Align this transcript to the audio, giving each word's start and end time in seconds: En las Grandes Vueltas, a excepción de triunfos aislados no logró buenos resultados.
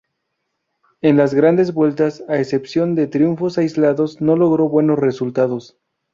En 1.01 1.15
las 1.15 1.35
Grandes 1.35 1.75
Vueltas, 1.75 2.23
a 2.27 2.37
excepción 2.39 2.95
de 2.95 3.05
triunfos 3.05 3.59
aislados 3.59 4.19
no 4.19 4.35
logró 4.35 4.67
buenos 4.67 4.97
resultados. 4.97 5.77